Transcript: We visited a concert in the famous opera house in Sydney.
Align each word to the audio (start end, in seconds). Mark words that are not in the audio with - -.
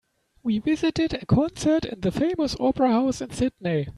We 0.41 0.57
visited 0.57 1.13
a 1.13 1.27
concert 1.27 1.85
in 1.85 2.01
the 2.01 2.11
famous 2.11 2.55
opera 2.59 2.89
house 2.91 3.21
in 3.21 3.29
Sydney. 3.29 3.89